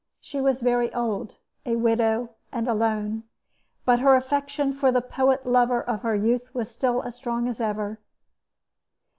[0.19, 3.21] She was very old, a widow, and alone;
[3.85, 7.61] but her affection for the poet lover of her youth was still as strong as
[7.61, 7.99] ever.